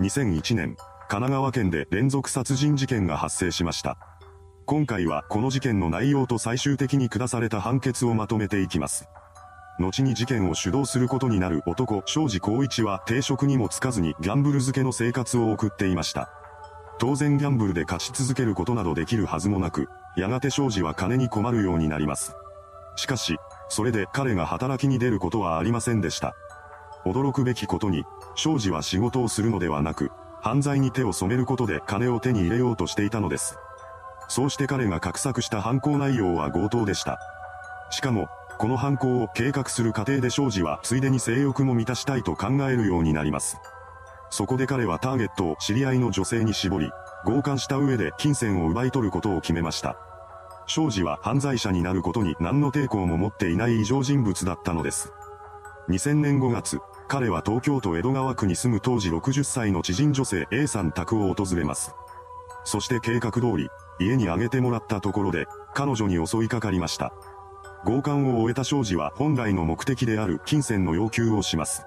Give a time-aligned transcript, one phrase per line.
[0.00, 0.76] 2001年、
[1.08, 3.98] 神奈川県で連続殺人事件が発生しました。
[4.64, 9.06] 今回はこの事件の内容と最終的に下された判決をまとめていきます。
[9.78, 16.30] 後に事件を主導することになる男、庄司光一は定職にもつかずにギャンブル漬けの生活を送っていました。
[16.98, 22.34] 当然ギャンブルで勝ち続けることなどできるはずもなく、やがて庄司は金に困るようになります。
[22.96, 23.36] しかし、
[23.68, 26.34] それで彼が働きに出ることはありませんでした。
[27.04, 28.04] 驚くべきことに、
[28.34, 30.10] 庄司は仕事をするのではなく、
[30.40, 33.56] 犯罪に手を染めることで金を手に入れようとしていたのです。
[34.28, 37.18] そうして彼が画策した犯行内容は強盗でした。
[37.90, 43.58] しかも、この犯行を計画する過程で庄司はついでに性欲も満たしたいと考えるようになります。
[44.30, 46.90] そこで彼はターゲットを知り合いの女性に絞り、
[47.24, 49.96] 強姦した上で金銭を奪い取ることを決めました。
[50.66, 55.12] 庄司は犯罪者になることに何の抵抗も持っていない異常人物だったのです。
[55.88, 56.78] 2000年5月、
[57.08, 61.94] 彼は東京都江戸川区に住む当時60歳の知人女性 A さん宅を訪れます。
[62.64, 63.68] そして計画通り、
[64.00, 67.12] 家にあげてもらったところで、彼女に襲いかかりました。
[67.84, 71.82] 強姦を終えた庄司は本来の目的である金銭の要求をします。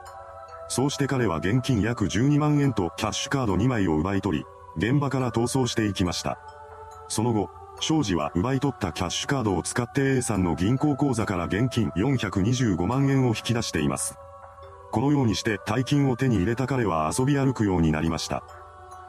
[0.67, 4.45] そうして彼は現金約12万円とキャッシュカード2枚を奪い取り、
[4.77, 6.37] 現場から逃走していきました。
[7.07, 14.17] その後、庄司は奪い取ったキャッシュカードを使って A さんの銀行口座から現金425万円を引き出しています。
[14.91, 18.43] このようにして大金を手に入れた彼は遊び歩くようになりました。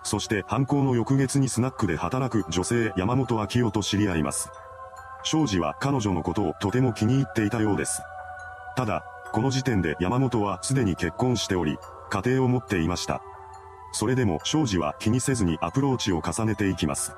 [0.02, 4.50] そして犯行の翌月にスナックで働く女性山本明夫と知り合います。
[5.24, 8.02] 庄司は彼女のことをとても気に入っていたようです。
[8.76, 11.78] ただ、この時点で山本はすでに結婚しており、
[12.10, 13.20] 家庭を持っていました。
[13.92, 17.14] それでも庄司は気にせずにアプローチを重ねていきます。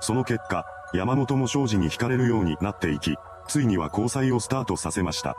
[0.00, 5.36] その結果、山本も庄司に惹かれるようになっていき、ついには交際をスタートさせました。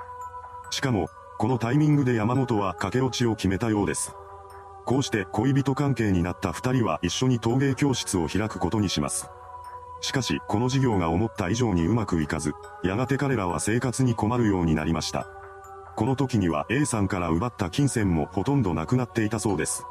[0.69, 4.15] しかも、このタイミングで山本は駆け落ちを決めたようです。
[4.85, 9.29] こうして恋人関係になった二人は一緒に陶芸教室を開くことにします。
[10.01, 15.27] しかし、この事業が思った以上にうまくいかず、やがて彼らは生活に困るようになりました。
[15.95, 19.83] この時には A さんから奪った金銭もほとんどなくなっていたそうです。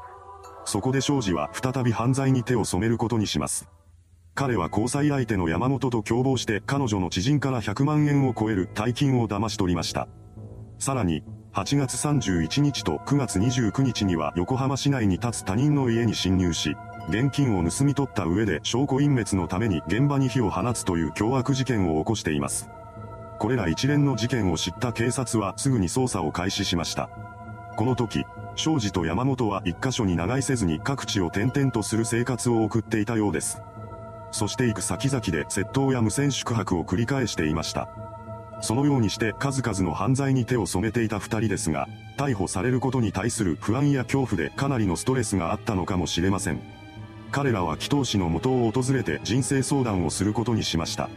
[0.65, 3.69] そこで庄司は再び犯罪に手を染めることにします。
[4.35, 10.09] 彼は交際相手の山本と共謀して彼女の知人から100万円を超える大金を騙し取りました。
[10.79, 11.25] さらに、
[11.57, 16.77] 8月31日と9月29日には横浜市内に立つ他人の家に侵入し、
[17.09, 22.69] 現金を盗み取った上で証拠隠滅のために現場に火を放つという凶悪事件を起こしています。
[23.39, 27.09] これら一連の事件を知った警察はすぐに捜査を開始しました。
[27.75, 33.63] この時、庄司と山本は一箇所に長居せずに各地を転々とする生活を送っていたようです。
[34.31, 37.89] そして行く先々で窃盗や無線宿泊を繰り返していました。
[38.61, 46.61] そのようにして数々の犯罪に手を染めていた二人ですが、逮捕されることに対する不安や恐怖でかなりのストレスがあったのかもしれません。
[47.31, 51.11] 彼らは祈祷師の元を訪れて人生相談をすることにしました。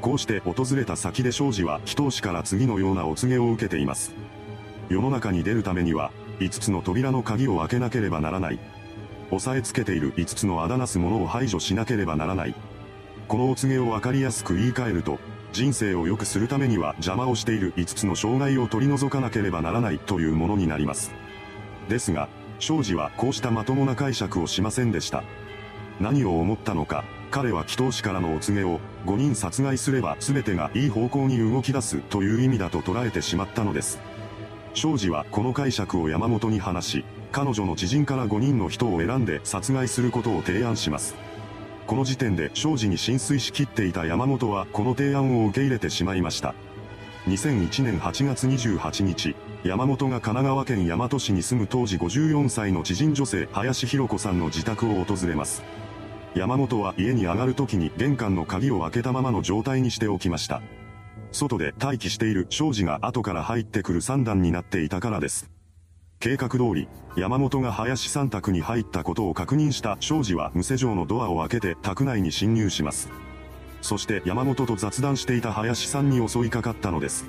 [0.00, 4.14] こうして訪れた先で庄司は祈祷師から次のようなお告げを受けています。
[4.88, 8.58] 世の中に出るためには、5つの扉の鍵を開けなければならない。
[9.30, 12.54] 押さえつけている5つのあだなすものを排除しなければならない。
[13.26, 15.18] このお告げをわかりやすく言い換えると、
[15.56, 21.14] 人生を良くするためには邪魔をしている5つの障害を取り除かなければならないというものになります。
[21.88, 22.28] ですが、
[22.58, 25.24] 庄司はこうしたまともな解釈をしませんでした。
[25.98, 33.98] 何を思ったのか、彼は祈祷師からのお告げを、5人殺害すれば全てがいい方向に動き出すという意味だと捉えてしまったのです。
[34.74, 41.14] 庄司はこの解釈を山本に話し、彼女の知人から5人の人を選んで殺害することを提案します。
[41.86, 46.54] この時点で庄司に浸水しきっていた山本はこの提案を受け入れてしまいました。
[47.26, 55.62] 2001年8月28日、山本が神奈川県大和市に住む当時54歳の知人女性林博子さんの自宅を訪れます。
[56.34, 60.62] 山本は家に上がる時に玄関の鍵を開けたままの状態にしておきました。
[61.32, 65.55] 外で待機している庄司が後から入ってくる三段になっていたからです。
[66.18, 73.10] 計画通り、山本が林さん宅に入ったことを確認した庄司は無施錠のドアを開けて宅内に侵入します。
[73.82, 77.26] そして山本と雑談していた林さんに襲いかかったのです。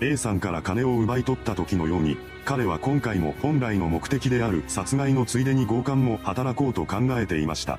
[0.00, 7.78] A さんから金を奪い取った時のように、彼は今回も本来の目的である殺害のついでに強姦も働こうと考えていました。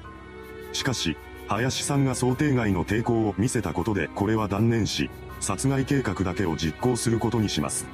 [0.73, 1.17] しかし、
[1.47, 5.09] 林さんが想定外の抵抗を見せたことでこれは断念し、
[5.39, 7.85] 殺害計画だけを実行することにします。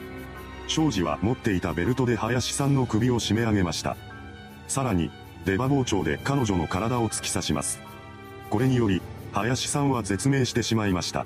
[0.67, 3.97] 庄司は持っていたベルトで林さんの首を締め上げました。
[4.67, 5.11] さらに、
[5.45, 7.79] 出刃包丁で彼女の体を突き刺します。
[8.49, 11.25] これにより、林さんは絶命してしまいました。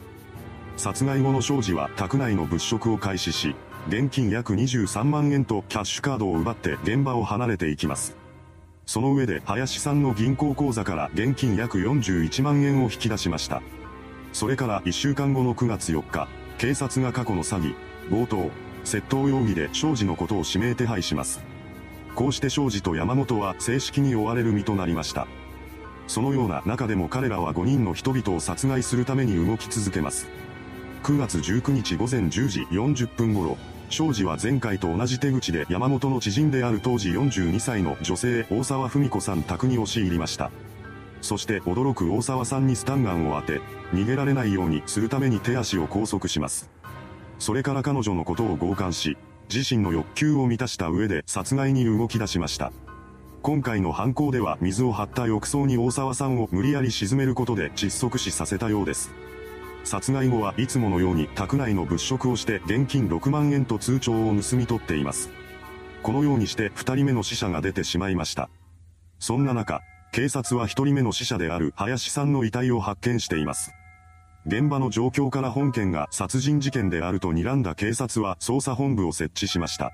[0.78, 3.56] 殺害後の庄司は宅内の物色を開始し、
[3.88, 8.16] 現金約23万円とキャッシュカードを奪って現場を離れていきます。
[8.86, 13.62] その上で林さんの銀行口座から現金約41万円を引き出しました。
[14.34, 16.28] それから1週間後の9月4日、
[16.58, 17.76] 警察が過去の詐欺、
[18.10, 18.52] 強盗、
[18.86, 21.44] 窃盗容疑で庄司のことを指名手配します。
[22.16, 25.28] こうして庄司と山本は正式に追われる身となりました。
[26.08, 30.28] そのような中でも彼らは5人の人々を殺害するために動き続けます。
[31.04, 33.58] 9月19日午前10時40分頃、
[33.90, 40.52] 庄司は前回と同じ手口で山本の知人である当時42歳の女性大沢文子さん宅に押し入りました。
[41.22, 43.62] そして驚く大沢さんにスタンガンを当て、
[43.94, 46.70] 逃げられないようにするために手足を拘束します。
[47.40, 49.18] それから彼女のことを強姦し、
[49.54, 52.72] 自身の欲求を満たした上で殺害に動き出しました。
[53.42, 59.12] 今回の犯行では水を張った浴槽に大沢さんを無理やり沈めることで窒息死させたようです。
[59.84, 65.30] 殺害後はいつものように宅内の物色をして現金6万円と通帳を盗み取っています。
[66.02, 68.50] このようにして2人目の死者が出てしまいました。
[69.20, 73.74] そんな中、警察は1人目の死者である林さんの遺体を発見しています。
[74.48, 79.92] 現場の状況から本件が殺人事件であると睨んだ警察は捜査本部を設置しました。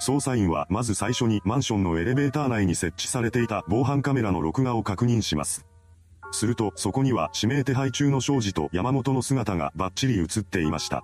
[0.00, 5.66] 捜査員はまず最初にマンションのエレベーター内に設置されていた防犯カメラの録画を確認します。
[6.30, 11.02] するとそこには指名手配中の庄司と山本の姿がバッチリ映っていました。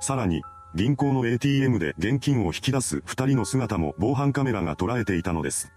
[0.00, 0.42] さらに、
[0.74, 5.72] 銀行の ATM で現金を引き出す二人の姿も防犯カメラが捉えていたのです。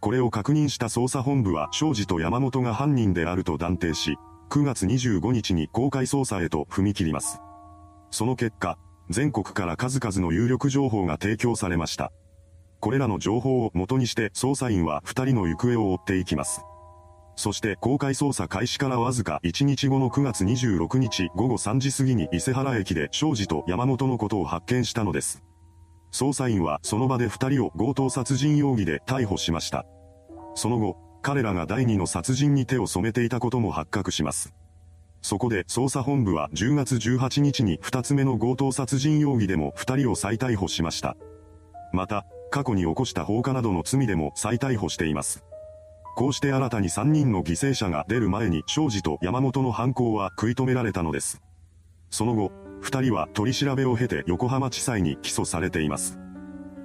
[0.00, 4.16] これを確認した捜査本部は庄司と山本が犯人であると断定し、
[4.50, 7.40] 9月25日に公開捜査へと踏み切ります。
[8.10, 8.78] その結果、
[9.10, 12.12] 全国から数々の有力情報が提供されました。
[12.80, 16.62] これらの情報を元にして捜査員は2人の行方を追っていきます。
[17.36, 25.42] そして公開捜査開始からわずか1日後の9月26日午後3時過ぎに伊勢原駅で庄司と山本のことを発見したのです。
[26.10, 29.84] 捜査員はその場で2人を強盗殺人容疑で逮捕しました。
[30.54, 30.96] その後、
[31.28, 34.54] 彼らが第二の殺人に手を染めていたことも発覚します。
[35.20, 41.18] そこで捜査本部は10月18日に2つ目の強盗殺人容疑でも2人を再逮捕しました。
[41.92, 45.44] また、過去に起こした放火などの罪でも再逮捕しています。
[46.16, 51.42] こうして新たに3人の犠牲者が出る前に庄司と山本の犯行は食い止められたのです。
[52.08, 56.18] その後、2人は取り調べを経て横浜地裁に起訴されています。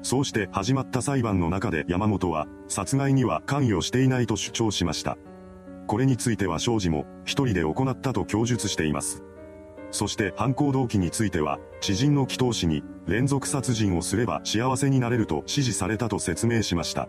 [0.04, 5.18] そうして始まった裁判の中で山本は、殺害には関与していないと主張しました。
[5.88, 9.24] これについては庄司も、一人で行ったと供述しています。
[9.92, 17.08] そして犯行動機については、知人の祈祷師に、連続殺人をすれば幸せになれると指示されたと説明しました。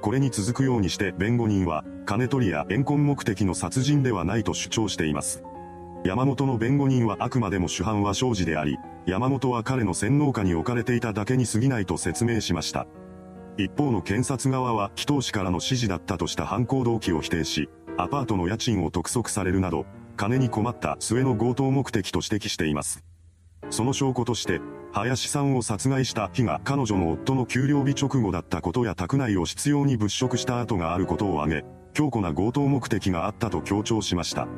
[0.00, 5.42] これに続くようにして弁護人は、金取りや怨恨目的の殺人ではないと主張しています。
[6.04, 12.86] 山本の弁護人はあくまでも主犯は庄司であり、山本は彼の洗脳下に置かれていただけに過ぎないと説明しました。
[13.58, 19.86] 一方の検察側は祈祷師からの指示だったとした犯行動機を否定し、アパートの家賃を督促されるなど、
[20.16, 23.04] 金に困った末の強盗目的と指摘しています。
[23.70, 24.60] その証拠として、
[24.92, 34.48] 林さんを殺害した日が彼女の夫の給料日直後だったことや宅内を執拗に物色した跡があることを挙げ、強固な強盗目的があったと強調しました。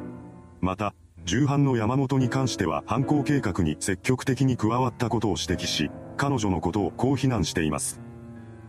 [0.60, 0.94] また、
[1.26, 8.00] 重犯の山本に関しては犯行計画に積極的に加わったことを指摘し、彼女のことをこう非難しています。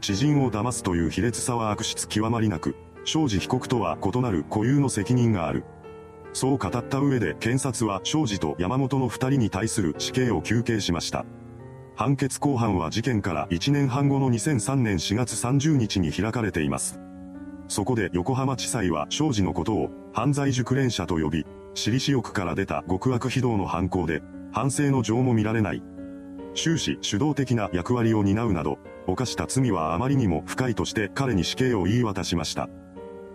[0.02, 2.76] 知人を騙すという卑劣さは悪質極まりなく、
[3.06, 5.66] 庄司被告とは異なる固有の責任がある。
[6.34, 11.26] そう語った上で検察は庄司と山本の二人に対する死刑を求刑しました。
[11.96, 17.00] 判決公判は事件から1年半後の2003年4月30日に開かれています。
[17.68, 24.22] そこで横浜地裁は庄司のことを犯罪熟練者と呼び、私利私欲から出た極悪非道の犯行で、
[24.52, 25.84] 反省の情も見られない。
[26.56, 32.68] 終始主導的な役割を担うなど、犯した罪はあまりにも深いとして彼に死刑を言い渡しました。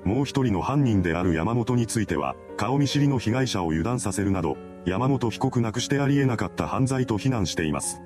[0.04, 8.00] もう一人の犯人である山本については、顔見知りの被害者を油断させるなど、山本被告なくしてありえなかった犯罪と非難しています。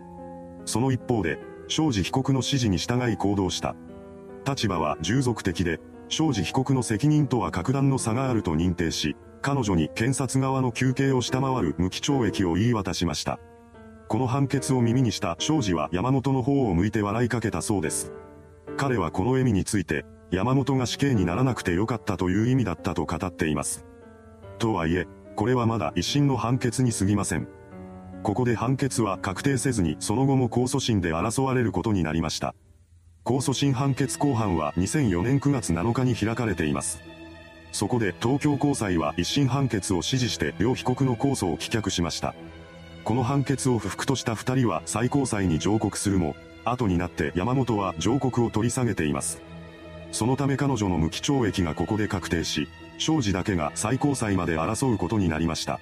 [0.66, 3.74] その一方で、庄司被告の指示に従い行動した。
[4.46, 13.38] 立場は従属的で、庄司被告の責任とは格段の差があると認定し、彼女に検察側の求刑を下回る無期懲役を言い渡しました。
[14.08, 18.12] この判決を耳にした庄司は山本の方を向いて笑いかけたそうです。
[18.76, 23.86] 彼はこの笑みについて、山本が死刑にならなくてよかったという意味だったと語っています。
[24.58, 27.48] とはいえ、これはまだ一審の判決に過ぎません。
[28.22, 32.54] ここで判決は確定せずにその後も控訴審で争われることになりました。
[33.26, 37.02] 控訴審判決公判は2004年9月7日に開かれています。
[37.72, 42.36] そこで東京高裁は一審判決を支持して両被告の控訴を棄却しました。
[43.02, 49.42] この判決を不服とした二人は最高裁に上告するも、後になって山本は上告を取り下げています。
[50.12, 55.80] そのため彼女の無期懲役がここで確定し、庄司だけが最高裁まで争うことになりました。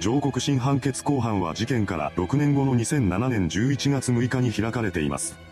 [0.00, 5.47] 上告審判決公判は事件から6年後の2007年11月6日に開かれています。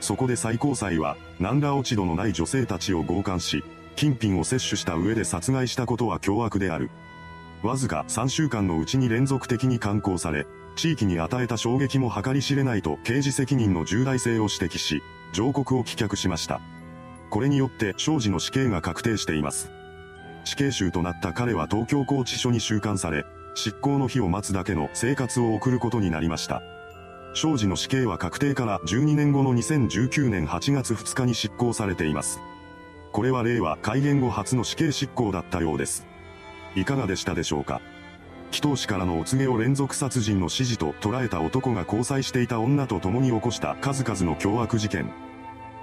[0.00, 3.64] そこで最高裁は、何ら落ち度のない女性たちを強姦し、
[3.96, 6.90] 金品を摂取した上で殺害したことは凶悪である。
[7.62, 15.02] わずか3週間のうちに連続的に刊行され、地域に与えた衝撃も計り知れないと刑事責任の重大性を指摘し、
[15.32, 16.60] 上告を棄却しました。
[17.28, 19.70] これによって庄司の死刑が確定しています。
[20.44, 26.62] 死刑囚となった彼は東京拘置所に収監され、執行の日を待つだけの生活を送ることになりました。
[27.32, 32.40] 庄司の死刑は確定から12年後の2019年8月2日に執行されています。
[33.12, 36.06] これは令和改元後初の死刑執行だったようです。
[36.76, 37.80] いかがでしたでしょうか？
[38.52, 45.08] 祈祷師からのお告げを連続殺人の指示と捉えた男が交際していた女と共に起こした数々の凶悪事件。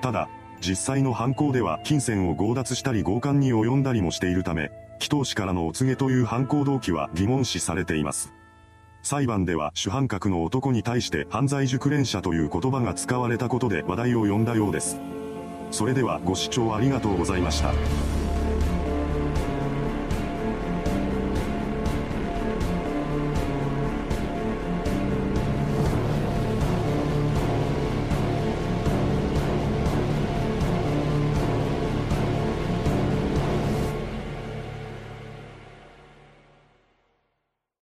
[0.01, 8.33] ただ、実際の犯行では金銭を強奪したり強姦に及んだりもしているため、祈祷師からのお告げという犯行動機は疑問視されています。
[9.07, 14.99] 裁判では主犯格の男に対して犯罪熟練者という言葉が使われたことで話題を呼んだようです。
[15.71, 18.16] それではご視聴ありがとうございました。